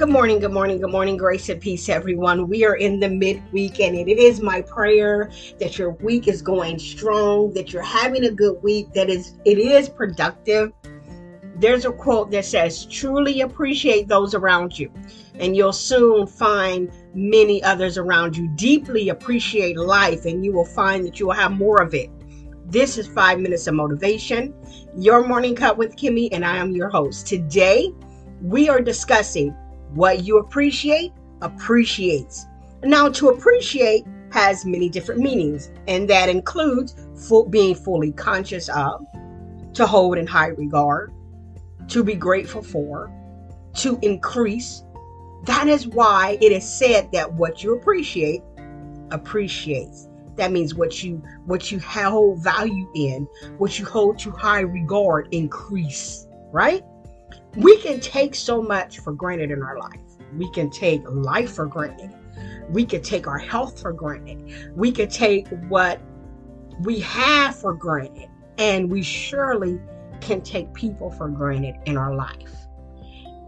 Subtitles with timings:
[0.00, 2.48] Good morning, good morning, good morning, grace and peace, everyone.
[2.48, 6.78] We are in the midweek, and it is my prayer that your week is going
[6.78, 10.72] strong, that you're having a good week, that is it is productive.
[11.56, 14.90] There's a quote that says, "Truly appreciate those around you,
[15.38, 18.48] and you'll soon find many others around you.
[18.56, 22.08] Deeply appreciate life, and you will find that you will have more of it."
[22.64, 24.54] This is five minutes of motivation.
[24.96, 27.26] Your morning cup with Kimmy, and I am your host.
[27.26, 27.92] Today,
[28.42, 29.54] we are discussing
[29.94, 32.46] what you appreciate appreciates.
[32.82, 39.04] Now, to appreciate has many different meanings, and that includes full, being fully conscious of,
[39.74, 41.12] to hold in high regard,
[41.88, 43.10] to be grateful for,
[43.74, 44.82] to increase.
[45.44, 48.42] That is why it is said that what you appreciate
[49.10, 50.08] appreciates.
[50.36, 53.26] That means what you what you hold value in,
[53.58, 56.82] what you hold to high regard increase, right?
[57.56, 60.00] We can take so much for granted in our life.
[60.36, 62.14] We can take life for granted.
[62.68, 64.72] We can take our health for granted.
[64.76, 66.00] We can take what
[66.82, 68.28] we have for granted.
[68.58, 69.80] And we surely
[70.20, 72.54] can take people for granted in our life.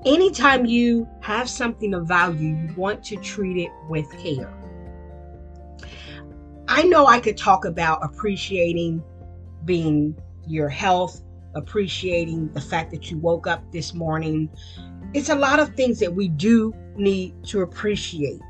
[0.05, 4.53] Anytime you have something of value, you want to treat it with care.
[6.67, 9.05] I know I could talk about appreciating
[9.65, 11.23] being your health,
[11.55, 14.49] appreciating the fact that you woke up this morning.
[15.15, 18.41] It's a lot of things that we do need to appreciate.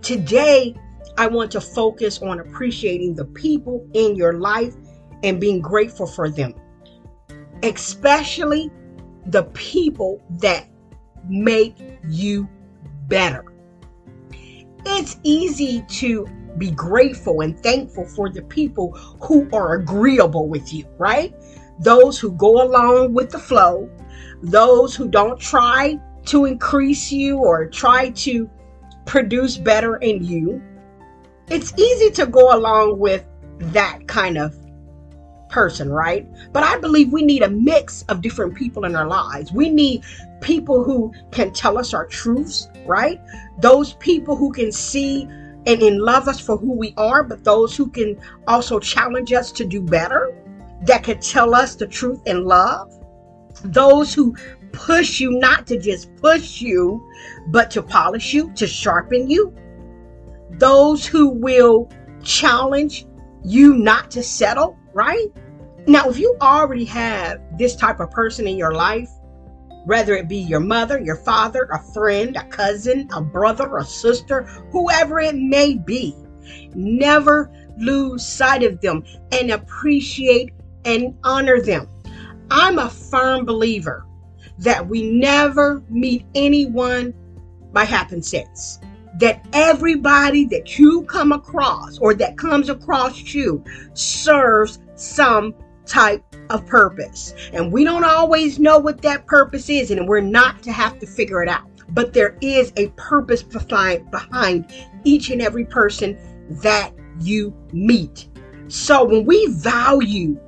[0.00, 0.74] Today,
[1.18, 4.74] I want to focus on appreciating the people in your life
[5.22, 6.54] and being grateful for them,
[7.62, 8.70] especially
[9.26, 10.68] the people that
[11.28, 11.76] make
[12.08, 12.48] you
[13.08, 13.44] better.
[14.84, 16.26] It's easy to
[16.58, 18.92] be grateful and thankful for the people
[19.22, 21.34] who are agreeable with you, right?
[21.82, 23.88] Those who go along with the flow,
[24.42, 28.48] those who don't try to increase you or try to
[29.04, 30.62] produce better in you.
[31.48, 33.24] It's easy to go along with
[33.58, 34.54] that kind of
[35.48, 36.26] person, right?
[36.52, 39.52] But I believe we need a mix of different people in our lives.
[39.52, 40.04] We need
[40.40, 43.20] people who can tell us our truths, right?
[43.58, 45.24] Those people who can see
[45.66, 48.18] and in love us for who we are, but those who can
[48.48, 50.34] also challenge us to do better
[50.82, 52.92] that could tell us the truth in love.
[53.64, 54.34] Those who
[54.72, 57.06] push you not to just push you,
[57.48, 59.54] but to polish you, to sharpen you.
[60.52, 61.90] Those who will
[62.22, 63.06] challenge
[63.44, 65.28] you not to settle, right?
[65.86, 69.08] Now, if you already have this type of person in your life,
[69.84, 74.42] whether it be your mother, your father, a friend, a cousin, a brother, a sister,
[74.70, 76.14] whoever it may be,
[76.74, 79.02] never lose sight of them
[79.32, 80.52] and appreciate
[80.84, 81.88] and honor them.
[82.50, 84.06] I'm a firm believer
[84.58, 87.14] that we never meet anyone
[87.72, 88.78] by happenstance.
[89.18, 93.62] That everybody that you come across or that comes across you
[93.94, 95.54] serves some
[95.86, 97.34] type of purpose.
[97.52, 101.06] And we don't always know what that purpose is, and we're not to have to
[101.06, 101.68] figure it out.
[101.90, 104.72] But there is a purpose behind,
[105.04, 106.18] each and every person
[106.62, 108.28] that you meet.
[108.68, 110.40] So when we value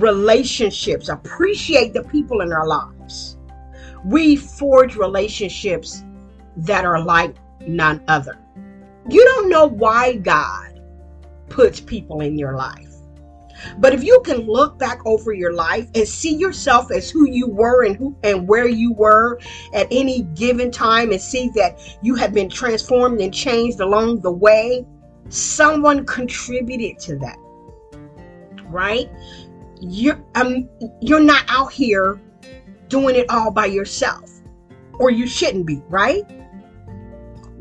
[0.00, 3.38] relationships, appreciate the people in our lives.
[4.04, 6.04] We forge relationships
[6.56, 7.36] that are like
[7.66, 8.38] none other.
[9.08, 10.80] You don't know why God
[11.48, 12.94] puts people in your life.
[13.78, 17.46] But if you can look back over your life and see yourself as who you
[17.46, 19.38] were and who and where you were
[19.72, 24.30] at any given time and see that you have been transformed and changed along the
[24.30, 24.84] way,
[25.28, 27.38] someone contributed to that.
[28.66, 29.08] Right?
[29.86, 30.68] You're um
[31.00, 32.20] you're not out here
[32.88, 34.30] doing it all by yourself.
[34.94, 36.22] Or you shouldn't be, right?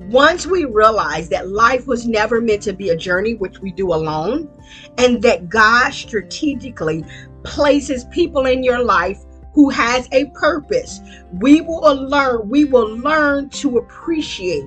[0.10, 3.94] once we realize that life was never meant to be a journey which we do
[3.94, 4.50] alone,
[4.98, 7.06] and that God strategically
[7.44, 9.20] places people in your life
[9.54, 11.00] who has a purpose,
[11.40, 14.66] we will learn, we will learn to appreciate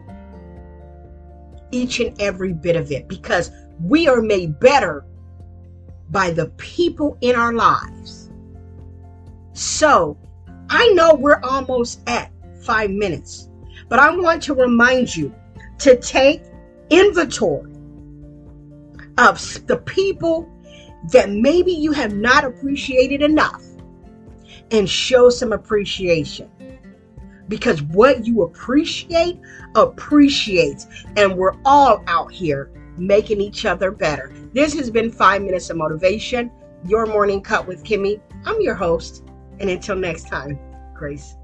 [1.70, 3.50] each and every bit of it because
[3.81, 5.05] we are made better
[6.11, 8.31] by the people in our lives.
[9.53, 10.17] So,
[10.69, 12.31] I know we're almost at
[12.62, 13.49] five minutes.
[13.88, 15.32] But I want to remind you
[15.79, 16.43] to take
[16.91, 17.73] inventory
[19.19, 20.50] of the people
[21.12, 23.62] that maybe you have not appreciated enough
[24.73, 26.50] and show some appreciation.
[27.49, 29.38] Because what you appreciate
[29.76, 34.32] appreciates, and we're all out here making each other better.
[34.52, 36.50] This has been Five Minutes of Motivation,
[36.84, 38.20] your morning cup with Kimmy.
[38.44, 39.25] I'm your host,
[39.60, 40.58] and until next time,
[40.94, 41.37] Grace.